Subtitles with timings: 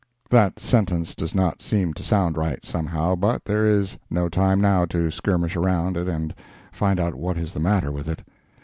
[0.31, 4.83] (That sentence does not seem to sound right, somehow, but there is no time now
[4.85, 6.33] to skirmish around it and
[6.71, 8.23] find out what is the matter with it.)